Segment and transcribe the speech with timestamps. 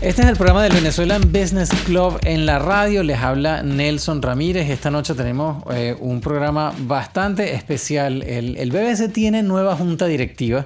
[0.00, 3.02] Este es el programa del Venezuelan Business Club en la radio.
[3.02, 4.70] Les habla Nelson Ramírez.
[4.70, 8.22] Esta noche tenemos eh, un programa bastante especial.
[8.22, 10.64] El, BBC tiene nueva junta directiva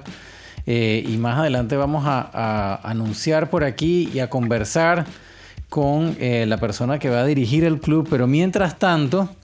[0.65, 5.05] eh, y más adelante vamos a, anunciar por aquí y a conversar
[5.67, 8.07] con eh, la persona que va a dirigir el club.
[8.09, 9.35] Pero mientras tanto,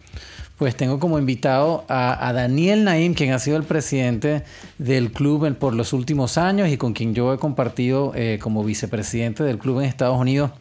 [0.61, 4.43] pues tengo como invitado a, Daniel Naim, quien ha sido el presidente
[4.77, 9.43] del club por los últimos años y con quien yo he compartido eh, como vicepresidente
[9.43, 10.51] del club en Estados Unidos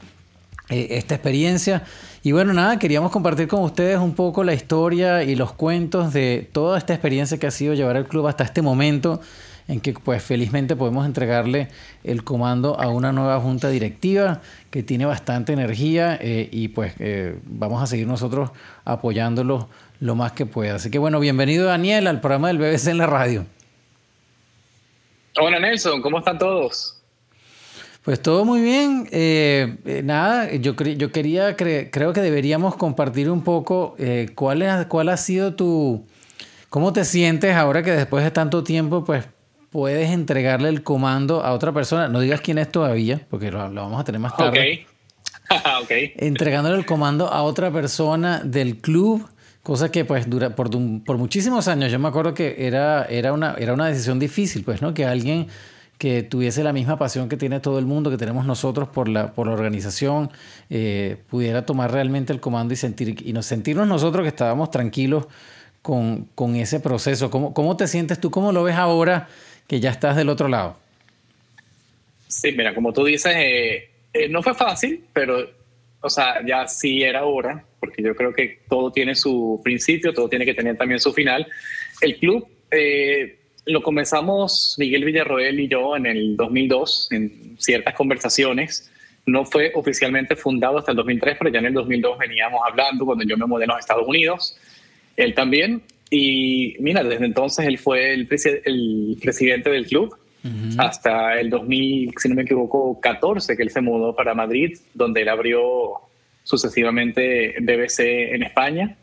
[0.71, 1.83] eh, esta experiencia.
[2.23, 6.49] Y bueno, nada, queríamos compartir con ustedes un poco la historia y los cuentos de
[6.51, 9.21] toda esta experiencia que ha sido llevar el club hasta este momento
[9.69, 11.69] en que pues felizmente podemos entregarle
[12.05, 14.41] el comando a una nueva junta directiva
[14.71, 16.95] que tiene bastante energía eh, y pues
[17.45, 18.51] vamos a seguir nosotros
[18.87, 19.67] apoyándolos
[20.01, 20.77] lo más que pueda.
[20.77, 23.47] Así que bueno, bienvenido Daniel al programa del BBC en la radio.
[25.39, 26.97] Hola Nelson, ¿cómo están todos?
[28.03, 29.07] Pues todo muy bien.
[29.13, 34.87] Eh, eh, nada, yo, yo quería, creo que deberíamos compartir un poco eh, cuál, es,
[34.87, 36.07] cuál ha sido tu,
[36.71, 39.27] cómo te sientes ahora que después de tanto tiempo, pues
[39.71, 42.09] puedes entregarle el comando a otra persona.
[42.09, 44.87] No digas quién es todavía, porque lo, vamos a tener más tarde.
[45.51, 45.83] Ok.
[45.85, 46.15] okay.
[46.17, 49.29] Entregándole el comando a otra persona del club.
[49.63, 50.71] Cosa que pues dura por,
[51.05, 54.81] por muchísimos años, yo me acuerdo que era, era, una, era una decisión difícil, pues,
[54.81, 54.95] ¿no?
[54.95, 55.49] Que alguien
[56.01, 59.35] que tuviese la misma pasión que tiene todo el mundo, que tenemos nosotros por la,
[59.35, 60.31] por la organización,
[60.71, 65.27] eh, pudiera tomar realmente el comando y, sentir, y nos, sentirnos nosotros que estábamos tranquilos
[65.83, 67.31] con, con ese proceso.
[67.31, 68.31] ¿Cómo, ¿Cómo te sientes tú?
[68.31, 69.29] ¿Cómo lo ves ahora
[69.67, 70.79] que ya estás del otro lado?
[72.29, 75.51] Sí, mira, como tú dices, eh, eh, no fue fácil, pero,
[76.01, 80.29] o sea, ya sí era hora porque yo creo que todo tiene su principio, todo
[80.29, 81.47] tiene que tener también su final.
[82.01, 88.91] El club eh, lo comenzamos Miguel Villarroel y yo en el 2002, en ciertas conversaciones.
[89.27, 93.25] No fue oficialmente fundado hasta el 2003, pero ya en el 2002 veníamos hablando cuando
[93.25, 94.57] yo me mudé a los Estados Unidos.
[95.17, 95.83] Él también.
[96.11, 98.29] Y mira, desde entonces él fue el,
[98.65, 100.17] el presidente del club
[100.79, 105.23] hasta el 2000, si no me equivoco, 14, que él se mudó para Madrid, donde
[105.23, 106.01] él abrió
[106.51, 108.97] sucesivamente BBC en España,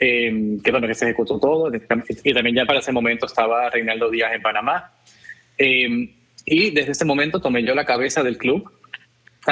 [0.00, 1.70] eh, que bueno, que se ejecutó todo,
[2.24, 4.92] y también ya para ese momento estaba Reinaldo Díaz en Panamá.
[5.56, 6.10] Eh,
[6.44, 8.68] y desde ese momento tomé yo la cabeza del club,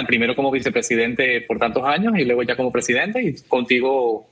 [0.09, 4.29] primero como vicepresidente por tantos años y luego ya como presidente y contigo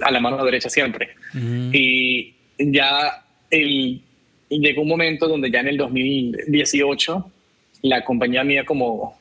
[0.00, 1.10] a la mano derecha siempre.
[1.34, 4.00] Y ya el,
[4.48, 7.30] llegó un momento donde ya en el 2018
[7.82, 9.18] la compañía mía como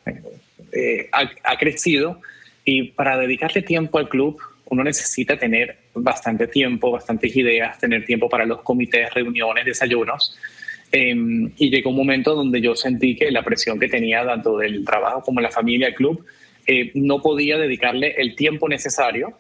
[0.72, 2.22] eh, ha, ha, crecido
[2.66, 8.28] y para dedicarle tiempo al club, uno necesita tener bastante tiempo, bastantes ideas, tener tiempo
[8.28, 10.36] para los comités, reuniones, desayunos.
[10.92, 14.84] Em, y llegó un momento donde yo sentí que la presión que tenía tanto del
[14.84, 16.26] trabajo como la familia, el club,
[16.66, 19.38] eh, no podía dedicarle el tiempo necesario.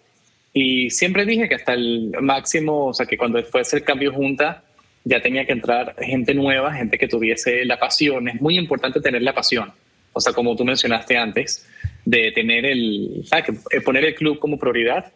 [0.53, 4.63] Y siempre dije que hasta el máximo, o sea, que cuando fuese el cambio junta,
[5.03, 8.27] ya tenía que entrar gente nueva, gente que tuviese la pasión.
[8.27, 9.71] Es muy importante tener la pasión.
[10.13, 11.67] O sea, como tú mencionaste antes,
[12.05, 13.25] de tener el,
[13.71, 15.11] eh, poner el club como prioridad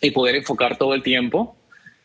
[0.00, 1.56] y poder enfocar todo el tiempo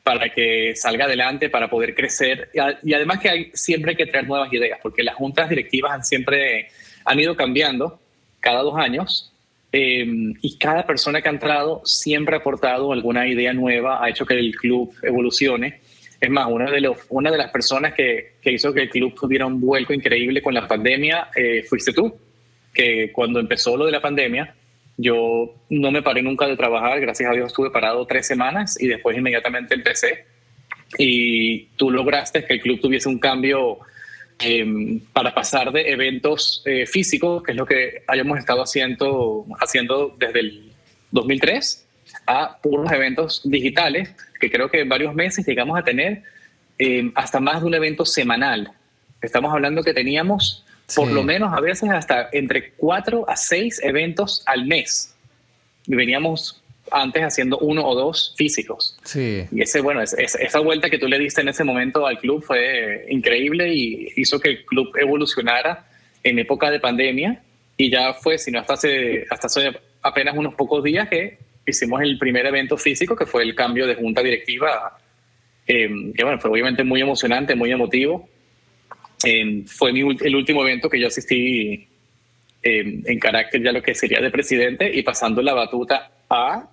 [0.03, 2.49] para que salga adelante, para poder crecer.
[2.83, 6.03] Y, además que hay, siempre hay que traer nuevas ideas, porque las juntas directivas han
[6.03, 6.69] siempre
[7.05, 7.99] han ido cambiando
[8.39, 9.33] cada dos años
[9.71, 14.25] em, y cada persona que ha entrado siempre ha aportado alguna idea nueva, ha hecho
[14.25, 15.81] que el club evolucione.
[16.19, 19.13] Es más, una de, los, una de las personas que, que hizo que el club
[19.13, 22.17] tuviera un vuelco increíble con la pandemia eh, fuiste tú
[22.77, 24.53] que cuando empezó lo de la pandemia,
[24.97, 28.87] yo no me paré nunca de trabajar, gracias a Dios estuve parado tres semanas y
[28.87, 30.25] después inmediatamente empecé.
[30.97, 33.79] Y tú lograste que el club tuviese un cambio
[34.39, 40.15] em, para pasar de eventos eh, físicos, que es lo que hayamos estado haciendo, haciendo
[40.17, 40.71] desde el
[41.11, 41.85] 2003,
[42.27, 46.23] a puros eventos digitales, que creo que en varios meses llegamos a tener
[46.77, 48.71] em, hasta más de un evento semanal.
[49.21, 50.63] Estamos hablando que teníamos
[50.95, 55.13] por lo menos a veces hasta entre cuatro a seis eventos al mes.
[55.85, 58.97] Y veníamos antes haciendo uno o dos físicos.
[59.03, 59.45] Sí.
[59.51, 63.05] Y ese, bueno, esa vuelta que tú le diste en ese momento al club fue
[63.09, 65.85] increíble y hizo que el club evolucionara
[66.23, 67.41] en época de pandemia.
[67.75, 72.17] Y ya fue, sino hasta hace, hasta hace apenas unos pocos días que hicimos el
[72.17, 74.97] primer evento físico, que fue el cambio de junta directiva,
[75.67, 78.29] eh, que bueno, fue obviamente muy emocionante, muy emotivo
[79.65, 81.87] fue el último evento que yo asistí
[82.63, 86.69] en carácter ya lo que sería de presidente y pasando la batuta a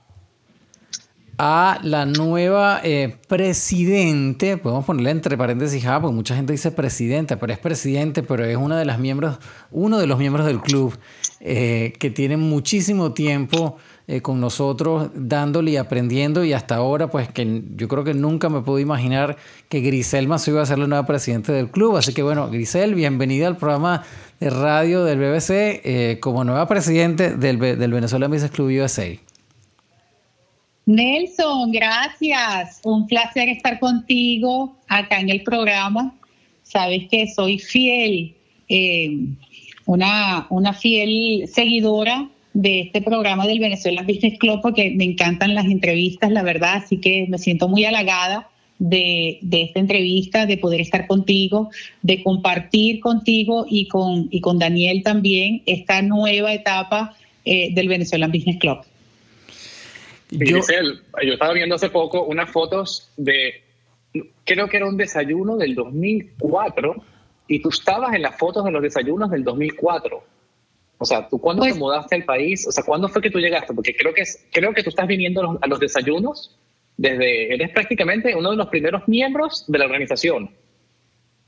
[1.39, 7.39] a la nueva eh, presidente, podemos ponerle entre paréntesis, ah, porque mucha gente dice presidenta,
[7.39, 9.39] pero es presidente, pero es una de las miembros,
[9.71, 10.97] uno de los miembros del club
[11.41, 17.29] eh, que tiene muchísimo tiempo eh, con nosotros, dándole y aprendiendo, y hasta ahora, pues
[17.29, 19.37] que yo creo que nunca me puedo imaginar
[19.69, 21.97] que Grisel Mazo iba a ser la nueva presidenta del club.
[21.97, 24.05] Así que bueno, Grisel, bienvenida al programa
[24.41, 29.07] de radio del BBC como nueva presidente del, del Venezuela Business Club USA.
[30.87, 32.81] Nelson, gracias.
[32.83, 36.15] Un placer estar contigo acá en el programa.
[36.63, 38.35] Sabes que soy fiel,
[38.69, 39.19] eh,
[39.87, 45.67] una, una fiel seguidora de este programa del Venezuela Business Club porque me encantan las
[45.67, 48.49] entrevistas, la verdad, así que me siento muy halagada
[48.79, 51.71] de, esta entrevista, de poder estar contigo,
[52.03, 58.29] de compartir contigo y con, y con Daniel también esta nueva etapa eh, del Venezuela
[58.29, 58.79] Business Club.
[60.31, 63.63] Yo, yo estaba viendo hace poco unas fotos de,
[64.45, 66.95] creo que era un desayuno del 2004
[67.49, 70.34] y tú estabas en las fotos de los desayunos del 2004.
[70.99, 72.67] O sea, ¿tú cuándo te pues mudaste al país?
[72.67, 73.75] O sea, ¿cuándo fue que tú llegaste?
[73.75, 76.57] Porque creo que, creo que tú estás viniendo a los desayunos
[76.97, 80.51] desde, eres prácticamente uno de los primeros miembros de la organización.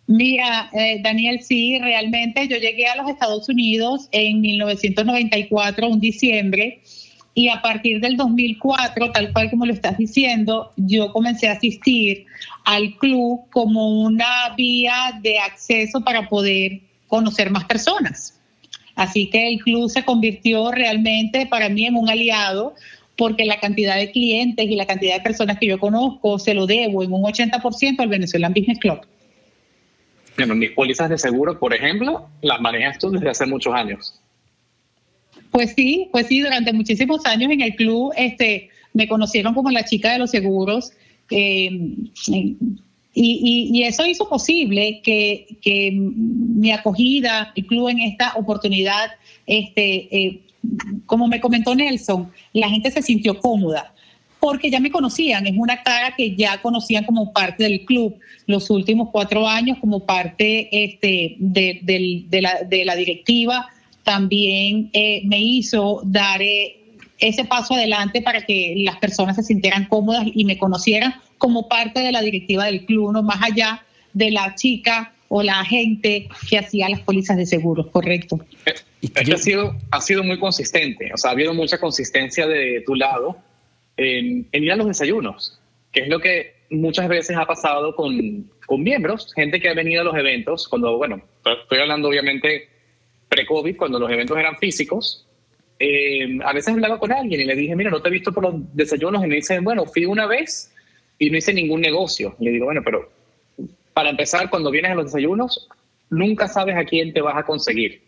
[0.08, 6.80] Mira, eh, Daniel, sí, realmente yo llegué a los Estados Unidos en 1994, un diciembre,
[7.34, 12.24] y a partir del 2004, tal cual como lo estás diciendo, yo comencé a asistir
[12.64, 18.35] al club como una vía de acceso para poder conocer más personas.
[18.96, 22.74] Así que el club se convirtió realmente para mí en un aliado
[23.16, 26.66] porque la cantidad de clientes y la cantidad de personas que yo conozco se lo
[26.66, 29.00] debo en un 80% al Venezuelan Business Club.
[30.36, 34.20] Bueno, mis pólizas de seguro, por ejemplo, las manejas tú desde hace muchos años.
[35.50, 39.84] Pues sí, pues sí, durante muchísimos años en el club este, me conocieron como la
[39.84, 40.92] chica de los seguros.
[41.30, 41.70] Eh,
[43.18, 45.46] y, eso hizo posible que,
[45.92, 49.12] mi acogida, el club en esta oportunidad,
[49.46, 50.40] este, eh,
[51.06, 53.92] como me comentó Nelson, la gente se sintió cómoda
[54.38, 58.16] porque ya me conocían, es una cara que ya conocían como parte del club
[58.46, 63.66] los últimos cuatro años, como parte este, de, la, de la directiva
[64.06, 66.76] también eh, me hizo dar eh,
[67.18, 72.00] ese paso adelante para que las personas se sintieran cómodas y me conocieran como parte
[72.00, 76.58] de la directiva del club, no más allá de la chica o la gente que
[76.58, 78.38] hacía las pólizas de seguros, correcto.
[79.02, 82.94] Esto ha sido, ha sido muy consistente, o sea, ha habido mucha consistencia de tu
[82.94, 83.36] lado
[83.96, 85.58] en, ir a los desayunos,
[85.92, 90.02] que es lo que muchas veces ha pasado con, con miembros, gente que ha venido
[90.02, 92.68] a los eventos, cuando, bueno, estoy hablando obviamente
[93.28, 95.26] pre-COVID, cuando los eventos eran físicos,
[95.78, 98.44] eh, a veces hablaba con alguien y le dije, mira, no te he visto por
[98.44, 99.24] los desayunos.
[99.24, 100.72] Y me dicen, bueno, fui una vez
[101.18, 102.34] y no hice ningún negocio.
[102.38, 103.10] Y le digo, bueno, pero
[103.94, 105.68] para empezar, cuando vienes a los desayunos,
[106.10, 108.02] nunca sabes a quién te vas a conseguir.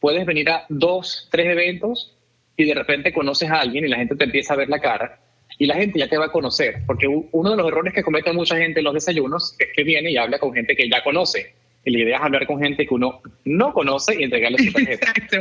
[0.00, 2.16] Puedes venir a dos, tres eventos
[2.56, 5.20] y de repente conoces a alguien y la gente te empieza a ver la cara
[5.58, 6.82] y la gente ya te va a conocer.
[6.86, 10.10] Porque uno de los errores que comete mucha gente en los desayunos es que viene
[10.10, 11.54] y habla con gente que ya conoce
[11.90, 15.12] la idea es hablar con gente que uno no conoce y entregarle su tarjeta.
[15.14, 15.36] Exacto,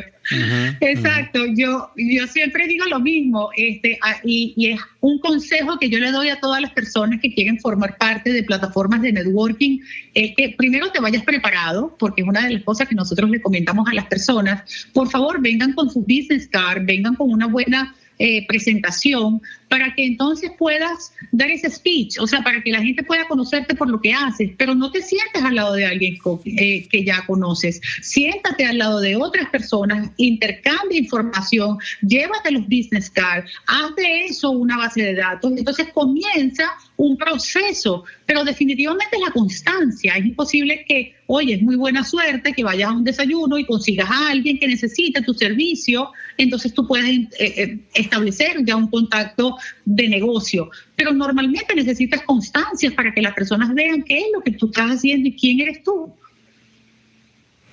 [0.82, 1.40] exacto.
[1.56, 6.12] Yo, yo siempre digo lo mismo, este, y, y, es un consejo que yo le
[6.12, 9.80] doy a todas las personas que quieren formar parte de plataformas de networking,
[10.14, 13.42] es que primero te vayas preparado, porque es una de las cosas que nosotros le
[13.42, 14.90] comentamos a las personas.
[14.94, 20.06] Por favor, vengan con su business card, vengan con una buena eh, presentación para que
[20.06, 24.00] entonces puedas dar ese speech, o sea, para que la gente pueda conocerte por lo
[24.00, 28.66] que haces, pero no te sientes al lado de alguien eh, que ya conoces, siéntate
[28.66, 34.78] al lado de otras personas, intercambia información, llévate los business cards, haz de eso una
[34.78, 36.64] base de datos, entonces comienza
[36.98, 40.16] un proceso, pero definitivamente la constancia.
[40.16, 44.10] Es imposible que, oye, es muy buena suerte que vayas a un desayuno y consigas
[44.10, 49.57] a alguien que necesite tu servicio, entonces tú puedes eh, eh, establecer ya un contacto
[49.86, 50.70] de negocio.
[50.96, 54.92] Pero normalmente necesitas constancia para que las personas vean qué es lo que tú estás
[54.92, 56.14] haciendo y quién eres tú.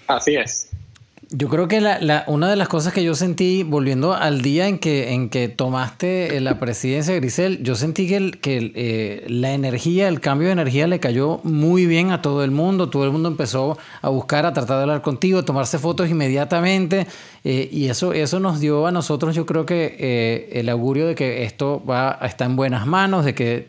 [0.07, 0.74] Así es.
[1.31, 4.79] Yo creo que la, una de las cosas que yo sentí, volviendo al día en
[4.79, 10.09] que, en que tomaste eh, la presidencia, Grisel, yo sentí que, que eh, la energía,
[10.09, 12.91] el cambio de energía le cayó muy bien a todo el mundo.
[12.91, 17.07] Todo el mundo empezó a buscar, a tratar de hablar contigo, a tomarse fotos inmediatamente.
[17.43, 21.45] Eh, y eso, eso nos dio a nosotros, yo creo que el augurio de que
[21.45, 23.69] esto va a en buenas manos, de que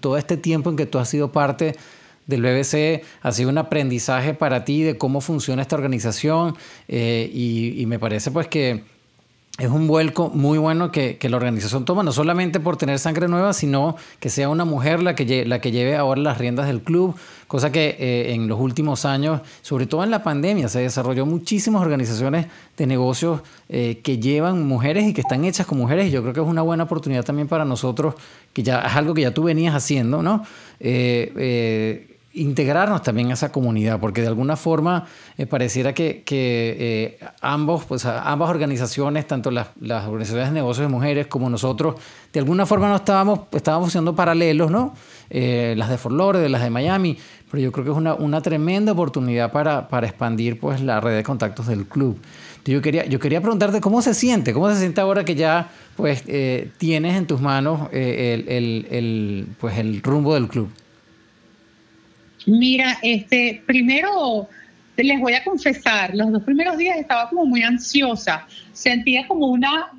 [0.00, 1.76] todo este tiempo en que tú has sido parte
[2.26, 6.56] del BBC ha sido un aprendizaje para ti de cómo funciona esta organización
[6.88, 8.82] eh, y, me parece pues que
[9.58, 13.54] es un vuelco muy bueno que, la organización toma, no solamente por tener sangre nueva,
[13.54, 17.16] sino que sea una mujer la que, la que lleve ahora las riendas del club,
[17.46, 21.80] cosa que eh, en los últimos años, sobre todo en la pandemia, se desarrolló muchísimas
[21.80, 23.40] organizaciones de negocios
[23.70, 26.46] eh, que llevan mujeres y que están hechas con mujeres, y yo creo que es
[26.46, 28.14] una buena oportunidad también para nosotros,
[28.52, 30.44] que ya es algo que ya tú venías haciendo, ¿no?
[32.36, 35.06] Integrarnos también a esa comunidad, porque de alguna forma
[35.38, 40.92] eh, pareciera que, eh, ambos, pues, ambas organizaciones, tanto las, las, organizaciones de negocios de
[40.92, 41.96] mujeres como nosotros,
[42.32, 44.94] de alguna forma no estábamos, estábamos siendo paralelos, ¿no?
[45.30, 47.18] Eh, las de Fort Lauderdale, las de Miami,
[47.50, 51.16] pero yo creo que es una, una tremenda oportunidad para, para expandir pues, la red
[51.16, 52.18] de contactos del club.
[52.64, 56.24] Yo quería, yo quería preguntarte cómo se siente, cómo se siente ahora que ya pues,
[56.78, 60.68] tienes en tus manos el, el, pues, el rumbo del club.
[62.46, 64.48] Mira, este, primero
[64.96, 69.90] les voy a confesar, los dos primeros días estaba como muy ansiosa, sentía como una,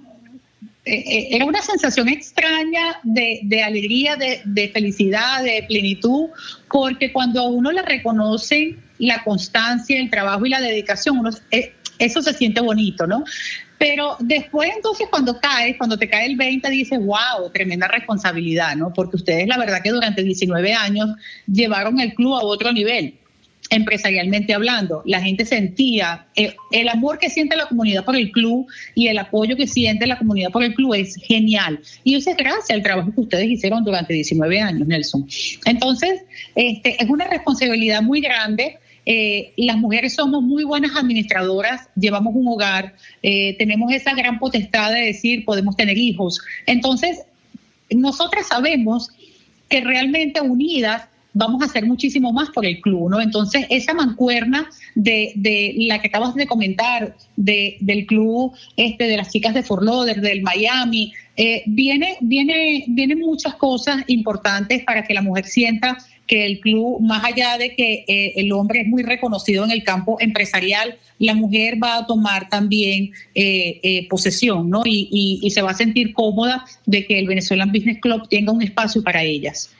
[0.86, 6.30] eh, eh, era una sensación extraña de, alegría, de, felicidad, de plenitud,
[6.72, 11.74] porque cuando a uno le reconocen la constancia, el trabajo y la dedicación, uno, eh,
[12.00, 13.24] eso se siente bonito, ¿no?
[13.77, 18.91] Pero después entonces cuando caes, cuando te cae el 20, dices, wow, tremenda responsabilidad, ¿no?
[18.93, 21.10] Porque ustedes la verdad que durante 19 años
[21.46, 23.15] llevaron el club a otro nivel
[23.69, 29.07] empresarialmente hablando, la gente sentía el, amor que siente la comunidad por el club y
[29.07, 31.79] el apoyo que siente la comunidad por el club es genial.
[32.03, 35.27] Y eso es gracias al trabajo que ustedes hicieron durante 19 años, Nelson.
[35.65, 36.22] Entonces,
[36.55, 38.77] este, es una responsabilidad muy grande
[39.10, 44.92] eh, las mujeres somos muy buenas administradoras, llevamos un hogar, eh, tenemos esa gran potestad
[44.92, 46.42] de decir, podemos tener hijos.
[46.66, 47.22] Entonces,
[47.90, 49.10] nosotras sabemos
[49.70, 53.22] que realmente unidas vamos a hacer muchísimo más por el club, ¿no?
[53.22, 55.32] Entonces, esa mancuerna de,
[55.78, 60.42] la que acabas de comentar, del club este, de las chicas de Fort Lauderdale, del
[60.42, 66.60] Miami, eh, viene, viene, vienen muchas cosas importantes para que la mujer sienta que el
[66.60, 70.98] club, más allá de que eh, el hombre es muy reconocido en el campo empresarial,
[71.19, 74.84] la mujer va a tomar también eh, eh, posesión, ¿no?
[74.86, 78.62] Y, y se va a sentir cómoda de que el Venezuelan Business Club tenga un
[78.62, 79.72] espacio para ellas.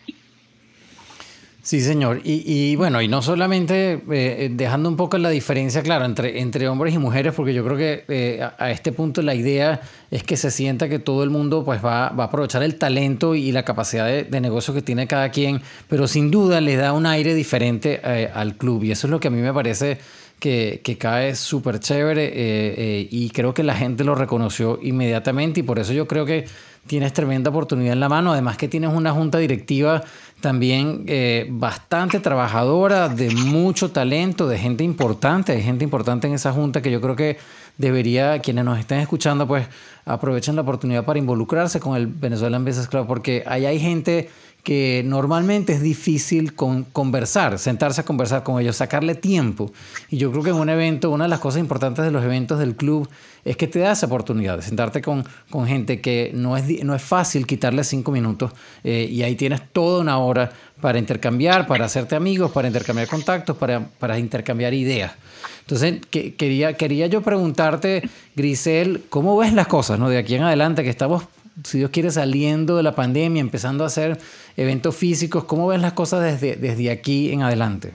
[1.68, 2.22] Sí, señor.
[2.24, 6.70] Y, bueno, y no solamente eh, eh, dejando un poco la diferencia, claro, entre, entre
[6.70, 10.38] hombres y mujeres, porque yo creo que eh, a, este punto la idea es que
[10.38, 13.66] se sienta que todo el mundo pues va, va a aprovechar el talento y la
[13.66, 18.00] capacidad de, negocio que tiene cada quien, pero sin duda le da un aire diferente
[18.34, 18.86] al club.
[18.86, 19.98] Y eso es lo que a mí me parece
[20.39, 25.79] que, que cae súper chévere y creo que la gente lo reconoció inmediatamente y por
[25.79, 26.46] eso yo creo que
[26.88, 30.03] tienes tremenda oportunidad en la mano, además que tienes una junta directiva
[30.41, 36.53] también eh, bastante trabajadora, de mucho talento, de gente importante, de gente importante en esa
[36.53, 37.38] junta que yo creo que
[37.77, 39.67] debería, quienes nos estén escuchando, pues
[40.06, 44.29] aprovechen la oportunidad para involucrarse con el Venezuelan Business Club, porque ahí hay gente
[44.68, 49.72] que normalmente es difícil con, conversar, sentarse a conversar con ellos, sacarle tiempo.
[50.10, 52.60] Y yo creo que en un evento, una de las cosas importantes de los eventos
[52.60, 53.08] del club
[53.46, 56.94] es que te da esa oportunidad de sentarte con, con gente que no es, no
[56.94, 58.52] es fácil quitarle cinco minutos
[58.84, 63.56] eh, y ahí tienes toda una hora para intercambiar, para hacerte amigos, para intercambiar contactos,
[63.56, 65.14] para, para intercambiar ideas.
[65.62, 70.10] Entonces, que, quería, quería yo preguntarte, Grisel, ¿cómo ves las cosas ¿no?
[70.10, 71.24] de aquí en adelante que estamos
[71.64, 74.20] si Dios quiere, saliendo de la pandemia, empezando a hacer
[74.58, 75.46] eventos físicos.
[75.46, 77.94] ¿Cómo ven las cosas desde, desde aquí en adelante?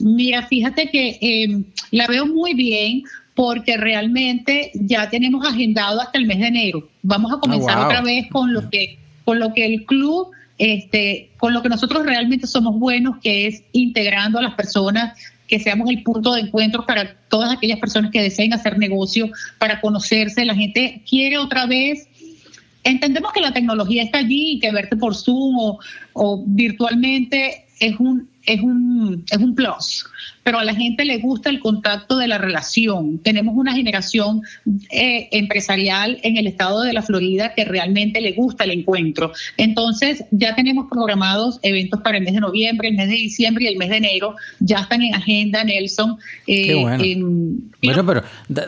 [0.00, 3.02] Mira, fíjate que em, la veo muy bien
[3.34, 6.88] porque realmente ya tenemos agendado hasta el mes de enero.
[7.02, 10.28] Vamos a ah, comenzar otra vez con lo que con lo que el club
[10.60, 15.58] este, con lo que nosotros realmente somos buenos, que es integrando a las personas, que
[15.58, 20.44] seamos el punto de encuentro para todas aquellas personas que deseen hacer negocio, para conocerse.
[20.44, 22.06] La gente quiere otra vez
[22.84, 25.78] entendemos que la tecnología está allí y que verte por Zoom
[26.12, 30.04] o, virtualmente es un, es, un, es un plus,
[30.42, 33.18] pero a la gente le gusta el contacto de la relación.
[33.20, 34.42] Tenemos una generación
[34.90, 39.32] eh, empresarial en el estado de la Florida que realmente le gusta el encuentro.
[39.56, 43.68] Entonces, ya tenemos programados eventos para el mes de noviembre, el mes de diciembre y
[43.68, 44.36] el mes de enero.
[44.58, 46.18] Ya están en agenda, Nelson.
[46.46, 48.04] Eh, Qué bueno.
[48.06, 48.22] pero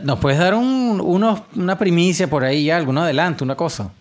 [0.05, 1.03] ¿nos puedes dar un,
[1.55, 3.93] una primicia por ahí, algo, un adelanto, una cosa?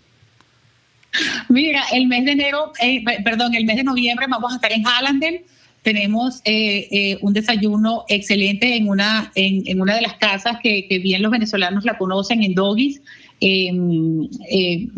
[1.50, 4.86] Mira, el mes de enero, eh, perdón, el mes de noviembre vamos a estar en
[4.86, 5.42] Hallandel.
[5.82, 11.24] Tenemos eh, eh, un desayuno excelente en una, en, una de las casas que, bien
[11.24, 13.02] los venezolanos la conocen, en Doggies,
[13.40, 14.28] em,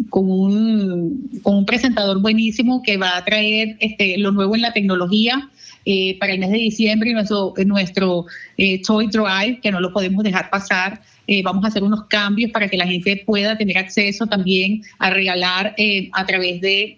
[0.10, 4.74] con, un, con un presentador buenísimo que va a traer este, lo nuevo en la
[4.74, 5.50] tecnología.
[5.86, 8.26] eh, para el mes de diciembre nuestro, nuestro
[8.58, 11.02] eh, Toy Drive, que no lo podemos dejar pasar.
[11.44, 15.76] Vamos a hacer unos cambios para que la gente pueda tener acceso también a regalar
[16.12, 16.98] a través de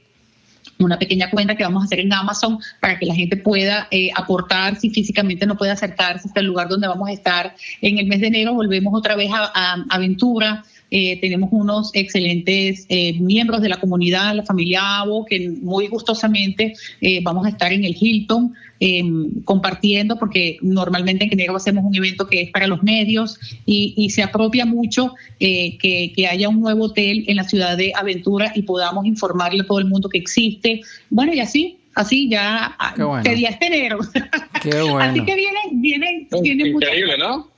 [0.78, 4.76] una pequeña cuenta que vamos a hacer en Amazon para que la gente pueda aportar
[4.76, 7.56] si físicamente no puede acercarse hasta el lugar donde vamos a estar.
[7.82, 10.64] En el mes de enero volvemos otra vez a Aventura
[10.98, 16.74] eh, tenemos unos excelentes eh, miembros de la comunidad, la familia Avo, que muy gustosamente
[17.02, 21.94] eh, vamos a estar en el Hilton em, compartiendo, porque normalmente en enero hacemos un
[21.94, 27.26] evento que es para los medios y, se apropia mucho que, haya un nuevo hotel
[27.28, 30.80] en la ciudad de Aventura y podamos informarle a todo el mundo que existe.
[31.10, 33.22] Bueno, y así así ya bueno.
[33.30, 34.00] este enero.
[34.54, 37.55] así que vienen, vienen, vienen Increíble, ¿no?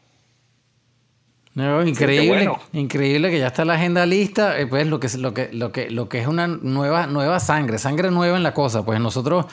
[1.58, 5.50] No, increíble, increíble que ya está la agenda lista, eh, pues lo que, lo que,
[5.52, 8.86] lo que, lo que es una nueva, nueva sangre, sangre nueva en la cosa.
[8.86, 9.48] Pues nosotros,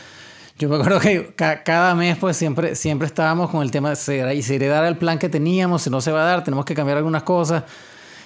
[0.58, 4.42] yo me acuerdo que cada mes, pues siempre, siempre estábamos con el tema de si
[4.42, 6.98] se dar el plan que teníamos, si no se va a dar, tenemos que cambiar
[6.98, 7.64] algunas cosas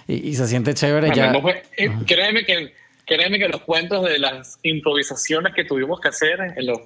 [0.08, 1.32] y, se siente chévere ya.
[1.76, 2.74] Eh, créeme que,
[3.06, 6.80] créeme que los cuentos de las improvisaciones que tuvimos que hacer en los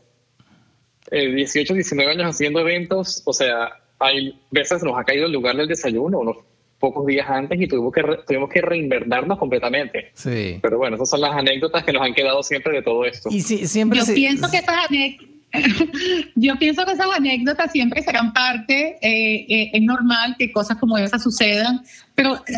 [1.11, 5.57] 18, eh, 19 años haciendo eventos, o sea, hay veces nos ha caído el lugar
[5.57, 6.45] del desayuno,
[6.83, 10.11] pocos días antes y tuvimos que, tuvimos que reinvernarnos completamente.
[10.15, 10.59] Sí.
[10.61, 13.29] Pero bueno, esas son las anécdotas que nos han quedado siempre de todo esto.
[13.31, 15.33] Y siempre Yo pienso que esas anécdotas
[16.35, 20.97] yo pienso que esas anécdotas siempre serán parte, eh, eh, es normal que cosas como
[20.97, 21.83] esas sucedan,
[22.15, 22.53] pero eh,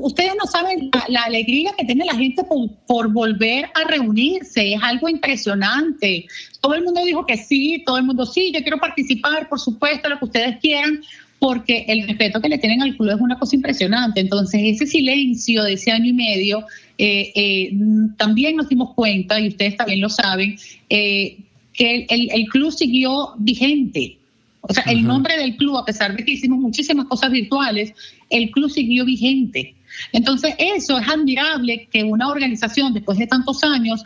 [0.00, 4.82] ustedes no saben la, alegría que tiene la gente por, por, volver a reunirse, es
[4.82, 6.26] algo impresionante.
[6.60, 10.08] Todo el mundo dijo que sí, todo el mundo sí, yo quiero participar, por supuesto,
[10.08, 11.02] lo que ustedes quieran,
[11.40, 14.20] porque el respeto que le tienen al club es una cosa impresionante.
[14.20, 16.66] Entonces, ese silencio de ese año y medio,
[16.98, 17.72] eh, eh,
[18.18, 20.58] también nos dimos cuenta, y ustedes también lo saben,
[20.90, 21.38] eh,
[21.72, 24.18] que el, club siguió vigente.
[24.60, 27.94] O sea, el nombre del club, a pesar de que hicimos muchísimas cosas virtuales,
[28.28, 29.74] el club siguió vigente.
[30.12, 34.04] Entonces, eso es admirable que una organización, después de tantos años,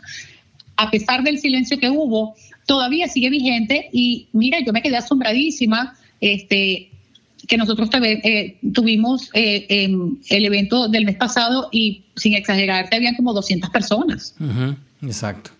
[0.77, 2.33] a pesar del silencio que hubo,
[2.65, 3.89] todavía sigue vigente.
[3.91, 5.97] Y mira, yo me quedé asombradísima.
[6.21, 6.91] Este,
[7.47, 9.87] que nosotros eh, tuvimos eh,
[10.29, 14.35] el evento del mes pasado y sin exagerarte habían como 200 personas.
[15.01, 15.51] Exacto.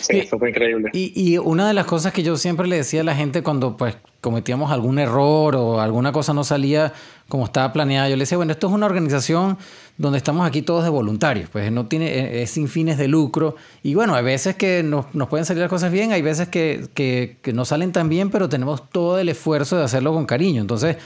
[0.00, 0.90] Sí, eso fue increíble.
[0.92, 3.76] Y, y, una de las cosas que yo siempre le decía a la gente cuando
[3.76, 6.94] pues cometíamos algún error o alguna cosa no salía
[7.28, 9.56] como estaba planeada, yo le decía, bueno, esto es una organización
[9.96, 13.56] donde estamos aquí todos de voluntarios, pues no tiene, eh, es sin fines de lucro.
[13.82, 16.88] Y bueno, hay veces que nos, nos pueden salir las cosas bien, hay veces que,
[16.94, 20.60] que, no salen tan bien, pero tenemos todo el esfuerzo de hacerlo con cariño.
[20.60, 20.98] Entonces,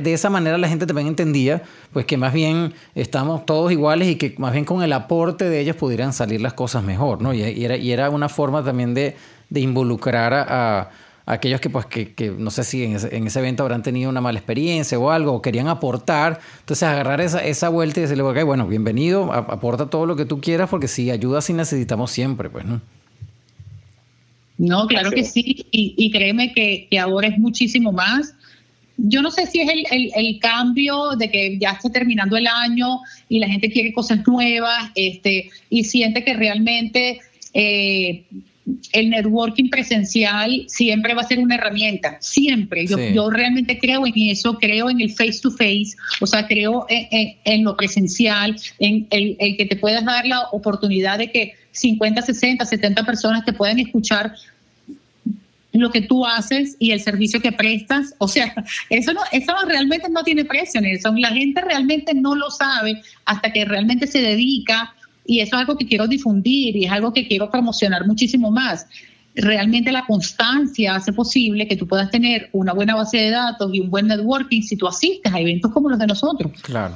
[0.00, 1.62] de esa manera la gente también entendía,
[1.92, 5.60] pues que más bien estamos todos iguales y que más bien con el aporte de
[5.60, 7.32] ellos pudieran salir las cosas mejor, ¿no?
[7.32, 9.16] Y, era, y era, una forma también de,
[9.48, 10.90] de involucrar a
[11.26, 14.10] aquellos que, pues, que, que no sé si en ese, en ese, evento habrán tenido
[14.10, 16.40] una mala experiencia o algo, o querían aportar.
[16.60, 20.40] Entonces, agarrar esa, esa vuelta y decirle, ok, bueno, bienvenido, aporta todo lo que tú
[20.40, 22.80] quieras, porque si ayuda, sí necesitamos siempre, pues, ¿no?
[24.56, 28.34] No, claro que sí, y, y créeme que, que, ahora es muchísimo más.
[28.96, 32.46] Yo no sé si es el, el, el, cambio de que ya está terminando el
[32.46, 37.18] año y la gente quiere cosas nuevas este, y siente que realmente
[37.54, 38.24] eh,
[38.92, 42.86] el networking presencial siempre va a ser una herramienta, siempre.
[42.86, 46.86] Yo, yo realmente creo en eso, creo en el face to face, o sea, creo
[46.88, 52.64] en, lo presencial, en el, que te puedas dar la oportunidad de que 50, 60,
[52.64, 54.34] 70 personas te puedan escuchar
[55.72, 58.14] lo que tú haces y el servicio que prestas.
[58.18, 58.54] O sea,
[58.90, 61.20] eso no, eso realmente no tiene precio, Nelson.
[61.20, 64.94] La gente realmente no lo sabe hasta que realmente se dedica
[65.24, 68.86] y eso es algo que quiero difundir y es algo que quiero promocionar muchísimo más.
[69.34, 73.80] Realmente la constancia hace posible que tú puedas tener una buena base de datos y
[73.80, 76.52] un buen networking si tú asistes a eventos como los de nosotros.
[76.62, 76.94] Claro.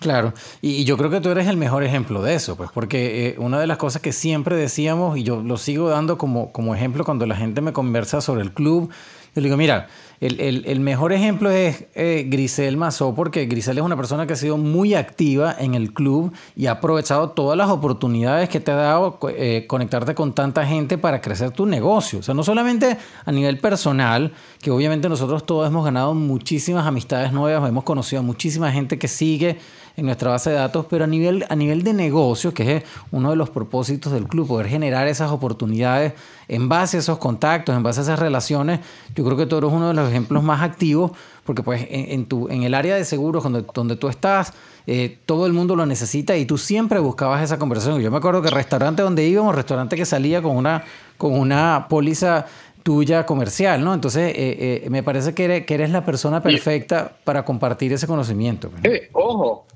[0.00, 3.34] Claro, y, yo creo que tú eres el mejor ejemplo de eso, pues porque eh,
[3.38, 7.04] una de las cosas que siempre decíamos, y yo lo sigo dando como, como ejemplo
[7.04, 8.90] cuando la gente me conversa sobre el club,
[9.34, 9.88] yo le digo, mira,
[10.20, 14.56] el, mejor ejemplo es eh, Grisel Mazó, porque Grisel es una persona que ha sido
[14.56, 19.18] muy activa en el club y ha aprovechado todas las oportunidades que te ha dado
[19.28, 22.18] eh, conectarte con tanta gente para crecer tu negocio.
[22.18, 27.32] O sea, no solamente a nivel personal, que obviamente nosotros todos hemos ganado muchísimas amistades
[27.32, 29.58] nuevas, hemos conocido a muchísima gente que sigue
[29.98, 33.30] en nuestra base de datos, pero a nivel, a nivel de negocio, que es uno
[33.30, 36.12] de los propósitos del club, poder generar esas oportunidades
[36.46, 38.78] en base a esos contactos, en base a esas relaciones,
[39.16, 41.10] yo creo que tú eres uno de los ejemplos más activos,
[41.44, 44.52] porque pues en, tu, en el área de seguros donde, donde tú estás,
[44.86, 48.00] eh, todo el mundo lo necesita y tú siempre buscabas esa conversación.
[48.00, 50.84] Yo me acuerdo que el restaurante donde íbamos, restaurante que salía con una,
[51.16, 52.46] con una póliza
[52.84, 53.92] tuya comercial, ¿no?
[53.92, 58.06] Entonces, eh, eh, me parece que eres, que eres, la persona perfecta para compartir ese
[58.06, 58.70] conocimiento.
[58.70, 59.66] Pues, ojo,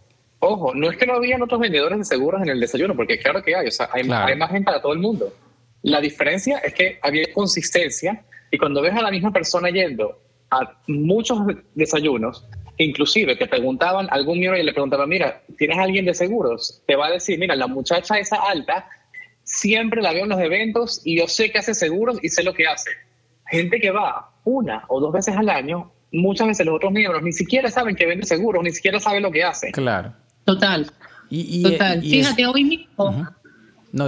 [0.44, 3.42] ojo, no es que no habían otros vendedores de seguros en el desayuno, porque claro
[3.42, 5.32] que hay, o sea, hay, hay más gente para todo el mundo.
[5.82, 10.18] La diferencia es que había consistencia y cuando ves a la misma persona yendo
[10.50, 11.38] a muchos
[11.74, 12.44] desayunos,
[12.76, 16.82] inclusive te preguntaban, algún miembro y le preguntaba, mira, ¿tienes alguien de seguros?
[16.86, 18.88] Te va a decir, mira, la muchacha esa alta
[19.44, 22.52] siempre la veo en los eventos y yo sé que hace seguros y sé lo
[22.52, 22.90] que hace.
[23.46, 27.32] Gente que va una o dos veces al año, muchas veces los otros miembros ni
[27.32, 29.70] siquiera saben que vende seguros, ni siquiera saben lo que hace.
[29.70, 30.14] Claro.
[30.54, 30.86] Total.
[31.30, 32.00] Y, Total.
[32.02, 33.26] Fíjate, hoy mismo.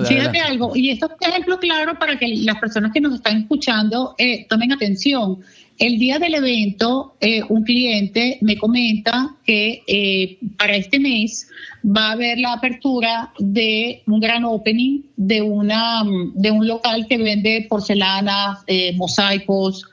[0.06, 3.42] Fíjate algo, y esto es un ejemplo claro para que las personas que nos están
[3.42, 5.40] escuchando eh, tomen atención.
[5.78, 11.48] El día del evento, eh, un cliente me comenta que eh, para este mes
[11.84, 16.04] va a haber la apertura de un gran opening de, una,
[16.34, 19.84] de un local que vende porcelanas, eh, mosaicos.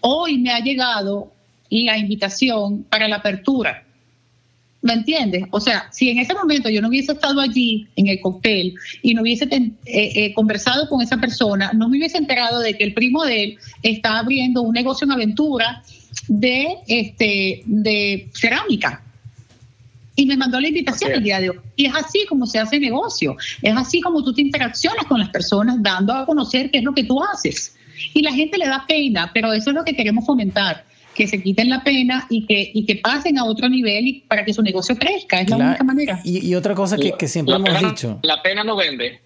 [0.00, 1.32] Hoy me ha llegado
[1.70, 3.85] la invitación para la apertura.
[4.86, 5.42] ¿Me entiendes?
[5.50, 8.72] O sea, si en ese momento yo no hubiese estado allí en el cóctel
[9.02, 12.84] y no hubiese eh, eh, conversado con esa persona, no me hubiese enterado de que
[12.84, 15.82] el primo de él está abriendo un negocio en aventura
[16.28, 19.02] de, este, de cerámica.
[20.14, 21.58] Y me mandó la invitación el día de hoy.
[21.74, 23.36] Y es así como se hace negocio.
[23.62, 26.94] Es así como tú te interaccionas con las personas, dando a conocer qué es lo
[26.94, 27.74] que tú haces.
[28.14, 30.84] Y la gente le da pena, pero eso es lo que queremos fomentar
[31.16, 34.44] que se quiten la pena y que, y que pasen a otro nivel y para
[34.44, 35.40] que su negocio crezca.
[35.40, 36.20] Es la única manera.
[36.24, 38.18] Y, otra cosa que, que siempre hemos dicho.
[38.22, 39.20] La pena no vende.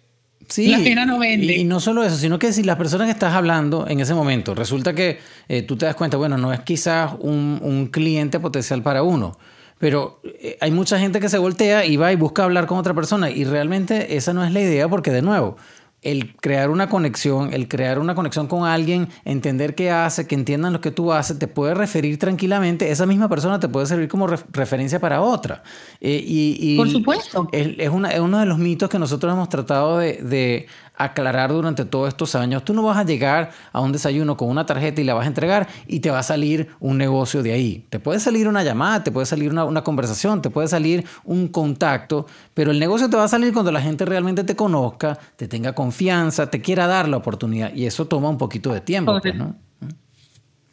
[0.48, 1.57] Sí, la pena no vende.
[1.57, 4.55] Y, no solo eso, sino que si las personas que estás hablando en ese momento,
[4.55, 8.83] resulta que eh, tú te das cuenta, bueno, no es quizás un, un cliente potencial
[8.83, 9.38] para uno,
[9.79, 12.94] pero eh, hay mucha gente que se voltea y va y busca hablar con otra
[12.94, 15.57] persona y realmente esa no es la idea porque de nuevo,
[16.02, 20.72] el crear una conexión, el crear una conexión con alguien, entender qué hace, que entiendan
[20.72, 24.26] lo que tú haces, te puede referir tranquilamente, esa misma persona te puede servir como
[24.26, 25.62] referencia para otra.
[26.00, 27.48] Eh, y, Por supuesto.
[27.52, 30.66] Es, una, es, uno de los mitos que nosotros hemos tratado de,
[31.04, 32.62] aclarar durante todos estos años.
[32.64, 35.28] Tú no vas a llegar a un desayuno con una tarjeta y la vas a
[35.28, 37.86] entregar y te va a salir un negocio de ahí.
[37.88, 41.48] Te puede salir una llamada, te puede salir una, una conversación, te puede salir un
[41.48, 45.48] contacto, pero el negocio te va a salir cuando la gente realmente te conozca, te
[45.48, 49.34] tenga confianza, te quiera dar la oportunidad y eso toma un poquito de tiempo, pues,
[49.34, 49.56] ¿no?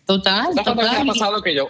[0.06, 0.80] Total, total.
[0.80, 1.70] ha pasado que yo,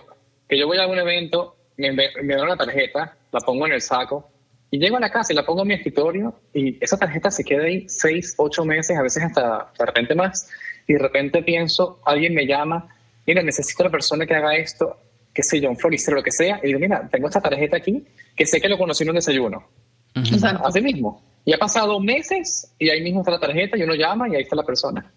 [0.50, 3.82] que yo voy a un evento, me, me dan una tarjeta, la pongo en el
[3.82, 4.32] saco
[4.70, 7.44] y llego a la casa y la pongo en mi escritorio y esa tarjeta se
[7.44, 10.50] queda ahí seis, ocho meses, a veces hasta de repente más.
[10.88, 12.88] Y de repente pienso, alguien me llama,
[13.26, 14.98] mira, necesito a la persona que haga esto,
[15.34, 16.60] qué sé yo, un floristero, lo que sea.
[16.64, 19.68] Y digo, mira, tengo esta tarjeta aquí que sé que lo conocí en un desayuno.
[20.64, 21.22] Así mismo.
[21.46, 24.44] Y ha pasado meses y ahí mismo está la tarjeta y uno llama y ahí
[24.44, 25.12] está la persona.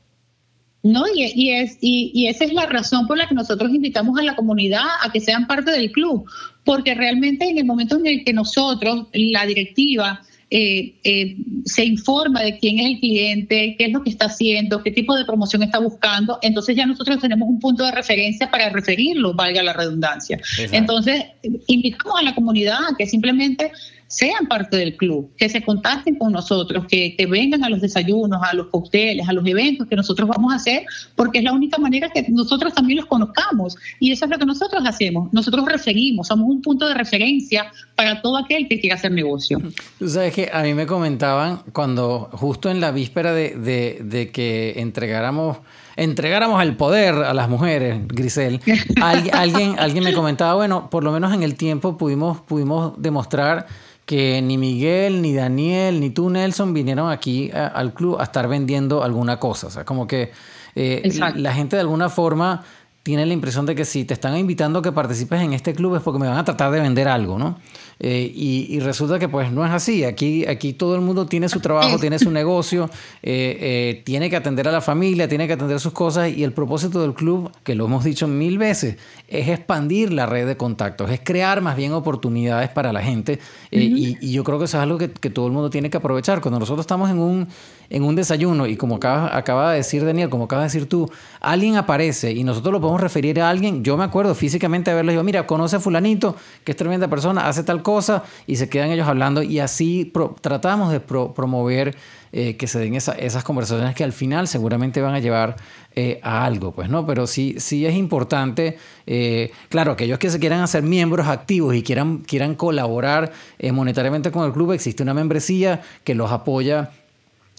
[0.83, 4.35] No, y, es, y, esa es la razón por la que nosotros invitamos a la
[4.35, 6.25] comunidad a que sean parte del club,
[6.65, 12.43] porque realmente en el momento en el que nosotros, la directiva, eh, eh, se informa
[12.43, 15.63] de quién es el cliente, qué es lo que está haciendo, qué tipo de promoción
[15.63, 20.41] está buscando, entonces ya nosotros tenemos un punto de referencia para referirlo, valga la redundancia.
[20.73, 21.25] Entonces,
[21.67, 23.71] invitamos a la comunidad a que simplemente
[24.11, 28.41] sean parte del club, que se contacten con nosotros, que, que, vengan a los desayunos,
[28.43, 31.79] a los cócteles, a los eventos que nosotros vamos a hacer, porque es la única
[31.79, 33.77] manera que nosotros también los conozcamos.
[34.01, 35.33] Y eso es lo que nosotros hacemos.
[35.33, 39.63] Nosotros referimos, somos un punto de referencia para todo aquel que quiera hacer negocio.
[40.01, 44.31] Tú sabes que a mí me comentaban cuando justo en la víspera de, de, de
[44.33, 45.59] que entregáramos
[45.97, 48.61] entregáramos el poder a las mujeres, Grisel,
[49.03, 53.67] alguien, alguien me comentaba, bueno, por lo menos en el tiempo pudimos, pudimos demostrar
[54.11, 59.05] que ni Miguel, ni Daniel, ni tú, Nelson, vinieron aquí al club a estar vendiendo
[59.05, 59.69] alguna cosa.
[59.69, 60.33] O sea, como que
[60.75, 62.65] eh, la gente de alguna forma
[63.03, 65.97] tiene la impresión de que si te están invitando a que participes en este club
[65.97, 67.59] es porque me van a tratar de vender algo, ¿no?
[67.99, 70.05] Eh, y, resulta que pues no es así.
[70.05, 72.91] Aquí, aquí todo el mundo tiene su trabajo, tiene su negocio,
[73.23, 76.53] eh, eh, tiene que atender a la familia, tiene que atender sus cosas y el
[76.53, 78.97] propósito del club, que lo hemos dicho mil veces,
[79.29, 83.39] es expandir la red de contactos, es crear más bien oportunidades para la gente
[83.71, 86.41] y, yo creo que eso es algo que, que, todo el mundo tiene que aprovechar.
[86.41, 87.49] Cuando nosotros estamos en un,
[87.91, 91.77] en un desayuno y como acaba, de decir Daniel, como acaba de decir tú, alguien
[91.77, 95.47] aparece y nosotros lo podemos referir a alguien, yo me acuerdo físicamente haberle dicho, mira,
[95.47, 99.09] conoce a fulanito, que es tremenda persona, hace tal cosa, cosa y se quedan ellos
[99.09, 101.97] hablando y así tratamos de promover
[102.33, 105.57] eh, que se den esas conversaciones que al final seguramente van a llevar
[105.97, 107.05] eh, a algo, pues, ¿no?
[107.05, 111.83] Pero sí, sí es importante, eh, claro, aquellos que se quieran hacer miembros activos y
[111.83, 113.33] quieran, quieran colaborar
[113.73, 116.91] monetariamente con el club, existe una membresía que los apoya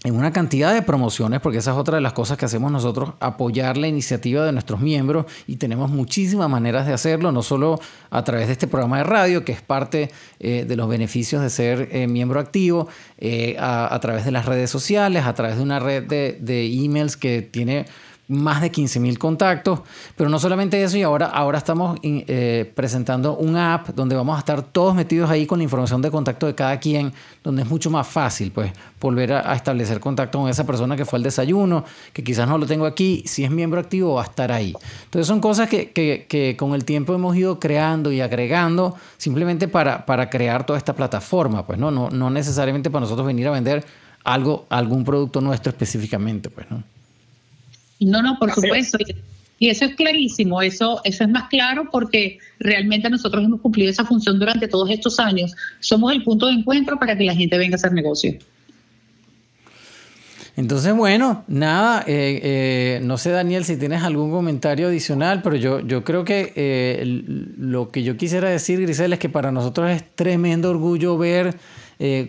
[0.04, 3.12] en una cantidad de promociones, porque esa es otra de las cosas que hacemos nosotros,
[3.20, 7.78] apoyar la iniciativa de nuestros miembros y tenemos muchísimas maneras de hacerlo, no solo
[8.10, 10.10] a través de este programa de radio, que es parte
[10.40, 12.88] eh, de los beneficios de ser eh, miembro activo,
[13.18, 17.16] eh, a, través de las redes sociales, a través de una red de, de emails
[17.16, 17.86] que tiene
[18.28, 19.80] más de 15 mil contactos,
[20.16, 24.38] pero no solamente eso, y ahora, ahora estamos eh, presentando un app donde vamos a
[24.38, 27.90] estar todos metidos ahí con la información de contacto de cada quien, donde es mucho
[27.90, 32.24] más fácil, pues, volver a, establecer contacto con esa persona que fue al desayuno, que
[32.24, 34.72] quizás no lo tengo aquí, si es miembro activo va a estar ahí.
[35.04, 39.68] Entonces son cosas que, que, que con el tiempo hemos ido creando y agregando simplemente
[39.68, 41.90] para, para crear toda esta plataforma, pues, ¿no?
[41.90, 43.84] No, no necesariamente para nosotros venir a vender
[44.24, 46.82] algo, algún producto nuestro específicamente, pues, ¿no?
[48.04, 48.98] No, no, por supuesto.
[49.58, 54.04] Y eso es clarísimo, eso, eso es más claro porque realmente nosotros hemos cumplido esa
[54.04, 55.54] función durante todos estos años.
[55.78, 58.36] Somos el punto de encuentro para que la gente venga a hacer negocio.
[60.54, 65.80] Entonces, bueno, nada, eh, eh, no sé Daniel si tienes algún comentario adicional, pero yo,
[65.80, 67.22] yo creo que eh,
[67.56, 71.56] lo que yo quisiera decir, Grisel, es que para nosotros es tremendo orgullo ver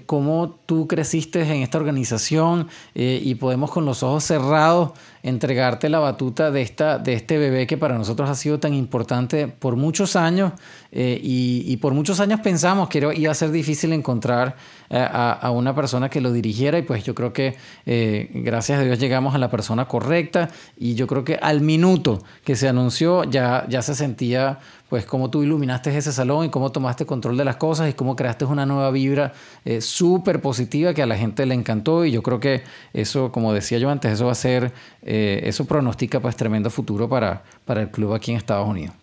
[0.06, 4.92] cómo tú creciste en esta organización y podemos con los ojos cerrados
[5.24, 9.48] entregarte la batuta de, esta, de este bebé que para nosotros ha sido tan importante
[9.48, 10.52] por muchos años
[10.92, 14.56] eh, y, por muchos años pensamos que iba a ser difícil encontrar
[14.90, 17.56] eh, a, una persona que lo dirigiera y pues yo creo que
[17.86, 22.22] eh, gracias a Dios llegamos a la persona correcta y yo creo que al minuto
[22.44, 24.60] que se anunció ya, ya se sentía
[24.90, 28.16] pues cómo tú iluminaste ese salón y cómo tomaste control de las cosas y cómo
[28.16, 29.34] creaste una nueva vibra
[29.80, 32.62] súper positiva que a la gente le encantó y yo creo que
[32.94, 34.72] eso, como decía yo antes, eso va a ser
[35.16, 38.96] eh, eso pronostica pues tremendo futuro para, para el club aquí en Estados Unidos.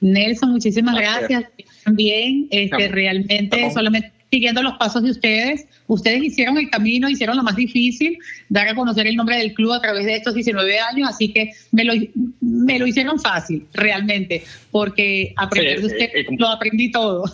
[0.00, 1.44] Nelson, muchísimas gracias.
[1.84, 7.44] También, este, realmente, solamente siguiendo los pasos de ustedes, ustedes hicieron el camino, hicieron lo
[7.44, 8.18] más difícil,
[8.48, 11.52] dar a conocer el nombre del club a través de estos 19 años, así que
[11.70, 11.92] me lo,
[12.40, 14.42] me lo hicieron fácil, realmente,
[14.72, 17.24] porque aprender de ustedes lo aprendí todo.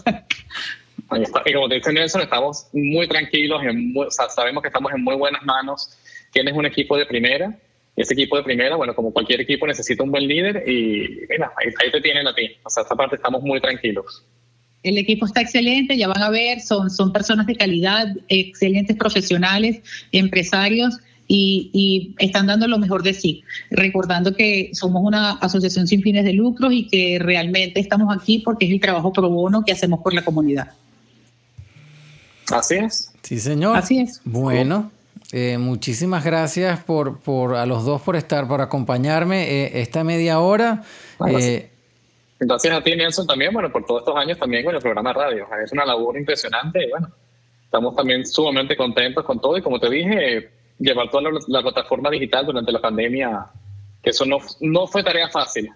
[1.47, 3.63] Y como te dice Nelson, estamos muy tranquilos,
[4.29, 5.97] sabemos que estamos en muy buenas manos
[6.33, 7.59] tienes un equipo de primera,
[7.97, 11.91] ese equipo de primera, bueno, como cualquier equipo necesita un buen líder y mira, ahí,
[11.91, 12.51] te tienen a ti.
[12.65, 14.25] O sea, esta parte estamos muy tranquilos.
[14.83, 19.83] El equipo está excelente, ya van a ver, son, son personas de calidad, excelentes profesionales,
[20.13, 26.01] empresarios y, y, están dando lo mejor de sí, recordando que somos una asociación sin
[26.01, 29.73] fines de lucro y que realmente estamos aquí porque es el trabajo pro bono que
[29.73, 30.73] hacemos por la comunidad.
[32.51, 33.13] Así es.
[33.23, 33.77] Sí, señor.
[33.77, 34.23] Así es.
[34.25, 34.91] Bueno.
[35.33, 40.41] Eh, muchísimas gracias por, por, a los dos por estar, por acompañarme eh, esta media
[40.41, 40.83] hora.
[41.29, 41.71] Eh,
[42.41, 45.19] gracias a ti, Nelson, también, bueno, por todos estos años también con el programa de
[45.21, 45.47] radio.
[45.65, 47.11] Es una labor impresionante y bueno,
[47.63, 52.47] estamos también sumamente contentos con todo y como te dije, llevar toda la, plataforma digital
[52.47, 53.47] durante la pandemia,
[54.03, 55.71] que eso no, no fue tarea fácil.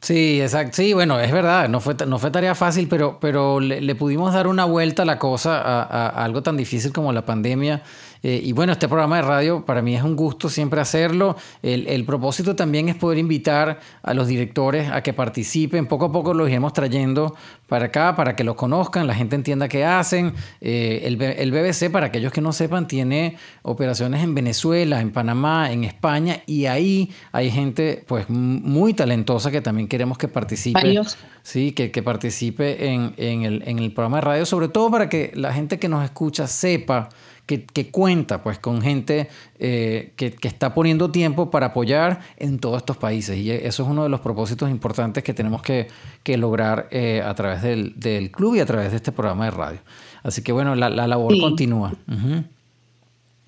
[0.00, 0.76] Sí, exacto.
[0.76, 4.46] Sí, bueno, es verdad, no fue, no fue tarea fácil, pero, pero le, pudimos dar
[4.46, 7.82] una vuelta a la cosa, a algo tan difícil como la pandemia.
[8.22, 11.36] Eh, y bueno, este programa de radio para mí es un gusto siempre hacerlo.
[11.62, 15.86] El, propósito también es poder invitar a los directores a que participen.
[15.86, 17.34] Poco a poco los iremos trayendo
[17.68, 20.32] para acá, para que los conozcan, la gente entienda qué hacen.
[20.60, 25.70] Eh, el, el, BBC, para aquellos que no sepan, tiene operaciones en Venezuela, en Panamá,
[25.70, 31.00] en España, y ahí hay gente pues muy talentosa que también queremos que participe.
[31.42, 35.08] Sí, que, que participe en, en, el, en el programa de radio, sobre todo para
[35.08, 37.08] que la gente que nos escucha sepa
[37.48, 42.98] que, cuenta pues con gente eh, que, está poniendo tiempo para apoyar en todos estos
[42.98, 43.38] países.
[43.38, 45.88] Y eso es uno de los propósitos importantes que tenemos que,
[46.36, 49.78] lograr eh, a través del, club y a través de este programa de radio.
[50.22, 51.94] Así que bueno, la, labor continúa.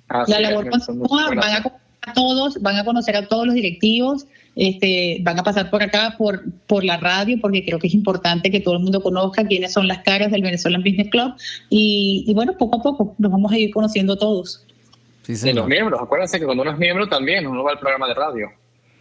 [0.09, 5.19] La labor continúa, van a a todos, van a conocer a todos los directivos, este,
[5.23, 8.61] van a pasar por acá, por, por la radio, porque creo que es importante que
[8.61, 11.35] todo el mundo conozca quiénes son las caras del Venezuelan Business Club.
[11.69, 14.65] Y, bueno, poco a poco nos vamos a ir conociendo todos.
[15.23, 18.15] Sí, los miembros, acuérdense que cuando uno es miembro también uno va al programa de
[18.15, 18.51] radio.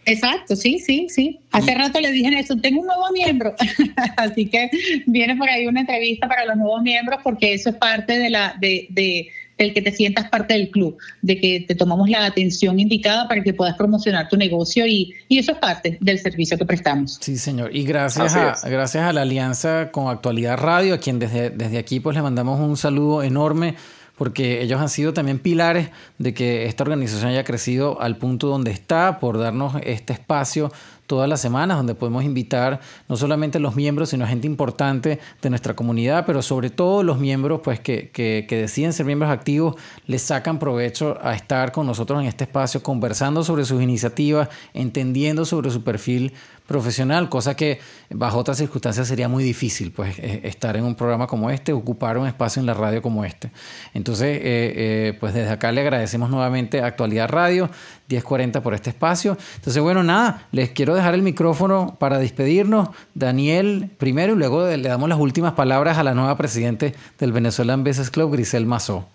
[0.06, 1.40] Exacto, sí, sí, sí.
[1.50, 3.54] Hace rato le dije eso, tengo un nuevo miembro.
[4.16, 4.70] Así que
[5.06, 8.54] viene por ahí una entrevista para los nuevos miembros porque eso es parte de la
[8.60, 9.28] de, de
[9.64, 13.42] el que te sientas parte del club, de que te tomamos la atención indicada para
[13.42, 17.18] que puedas promocionar tu negocio y, eso es parte del servicio que prestamos.
[17.20, 17.74] Sí, señor.
[17.74, 21.98] Y gracias, a, gracias a la alianza con Actualidad Radio, a quien desde, desde aquí
[21.98, 23.74] pues le mandamos un saludo enorme
[24.20, 28.70] porque ellos han sido también pilares de que esta organización haya crecido al punto donde
[28.70, 30.70] está, por darnos este espacio
[31.10, 35.18] todas las semanas, donde podemos invitar no solamente a los miembros, sino a gente importante
[35.42, 39.32] de nuestra comunidad, pero sobre todo los miembros pues, que, que, que deciden ser miembros
[39.32, 39.74] activos,
[40.06, 45.44] les sacan provecho a estar con nosotros en este espacio, conversando sobre sus iniciativas, entendiendo
[45.44, 46.32] sobre su perfil
[46.70, 47.80] profesional, cosa que
[48.10, 52.16] bajo otras circunstancias sería muy difícil, pues eh, estar en un programa como este, ocupar
[52.16, 53.50] un espacio en la radio como este.
[53.92, 57.70] Entonces, eh, eh, pues desde acá le agradecemos nuevamente a Actualidad Radio
[58.08, 59.36] 1040 por este espacio.
[59.56, 62.90] Entonces, bueno, nada, les quiero dejar el micrófono para despedirnos.
[63.14, 67.82] Daniel primero y luego le damos las últimas palabras a la nueva presidente del Venezuelan
[67.82, 69.08] Business Club, Grisel Mazó.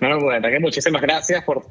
[0.00, 1.66] Bueno, bueno, muchísimas gracias por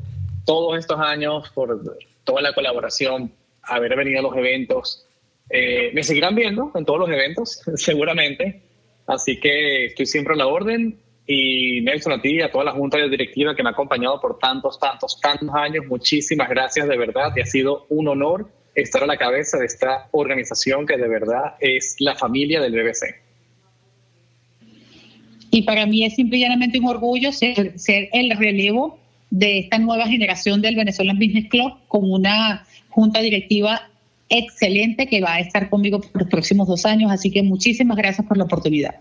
[0.45, 1.81] todos estos años, por
[2.23, 3.31] toda la colaboración,
[3.63, 5.07] haber venido a los eventos.
[5.49, 8.61] Eh, me seguirán viendo en todos los eventos, seguramente.
[9.07, 10.99] Así que estoy siempre a la orden.
[11.27, 14.19] Y Nelson, a ti y a toda la junta de directiva que me ha acompañado
[14.19, 17.31] por tantos, tantos, tantos años, muchísimas gracias de verdad.
[17.35, 21.55] Y ha sido un honor estar a la cabeza de esta organización que de verdad
[21.59, 23.15] es la familia del BBC.
[25.51, 29.00] Y para mí es simplemente un orgullo ser, ser el relevo
[29.31, 33.89] de esta nueva generación del Venezuelan Business Club con una junta directiva
[34.29, 37.11] excelente que va a estar conmigo por los próximos dos años.
[37.11, 38.95] Así que muchísimas gracias por la oportunidad.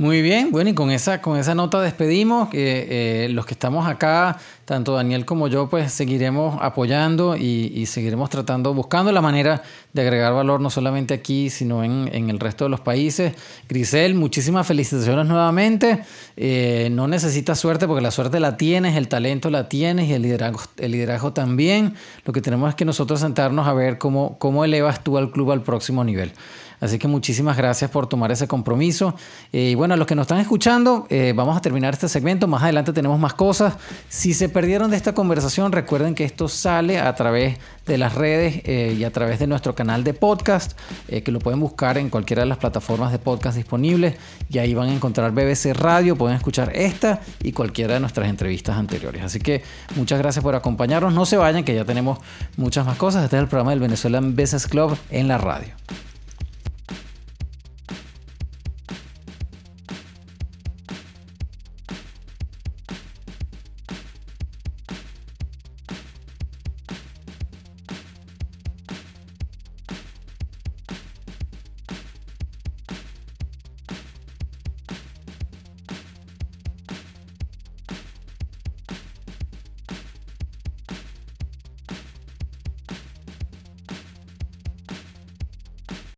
[0.00, 2.48] Muy bien, bueno, y con esa, con esa nota despedimos.
[2.54, 8.72] Eh, los que estamos acá, tanto Daniel como yo, pues seguiremos apoyando y, seguiremos tratando,
[8.72, 12.70] buscando la manera de agregar valor no solamente aquí, sino en, en el resto de
[12.70, 13.34] los países.
[13.68, 16.02] Grisel, muchísimas felicitaciones nuevamente.
[16.34, 20.22] Eh, no necesitas suerte porque la suerte la tienes, el talento la tienes y el
[20.22, 21.94] liderazgo, el liderazgo también.
[22.24, 25.52] Lo que tenemos es que nosotros sentarnos a ver cómo, cómo elevas tú al club
[25.52, 26.32] al próximo nivel.
[26.80, 29.14] Así que muchísimas gracias por tomar ese compromiso.
[29.52, 32.48] Eh, y bueno, a los que nos están escuchando, eh, vamos a terminar este segmento.
[32.48, 33.74] Más adelante tenemos más cosas.
[34.08, 38.62] Si se perdieron de esta conversación, recuerden que esto sale a través de las redes
[38.64, 42.42] eh, y a través de nuestro canal de podcast, que lo pueden buscar en cualquiera
[42.42, 44.14] de las plataformas de podcast disponibles.
[44.48, 48.76] Y ahí van a encontrar BBC Radio, pueden escuchar esta y cualquiera de nuestras entrevistas
[48.76, 49.22] anteriores.
[49.22, 49.62] Así que
[49.96, 51.12] muchas gracias por acompañarnos.
[51.12, 52.18] No se vayan, que ya tenemos
[52.56, 53.24] muchas más cosas.
[53.24, 55.68] Este es el programa del Venezuelan Business Club en la radio.